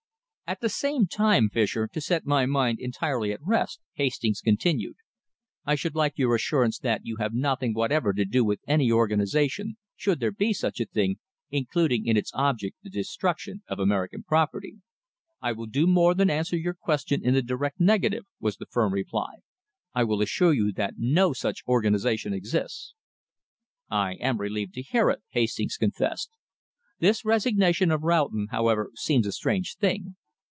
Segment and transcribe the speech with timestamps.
[0.51, 4.97] "At the same time, Fischer, to set my mind entirely at rest," Hastings continued,
[5.63, 9.77] "I should like your assurance that you have nothing whatever to do with any organisation,
[9.95, 11.19] should there be such a thing,
[11.51, 14.81] including in its object the destruction of American property."
[15.41, 18.91] "I will do more than answer your question in the direct negative," was the firm
[18.91, 19.35] reply.
[19.93, 22.93] "I will assure you that no such organisation exists."
[23.89, 26.29] "I am relieved to hear it," Hastings confessed.
[26.99, 30.17] "This resignation of Roughton, however, seems a strange thing.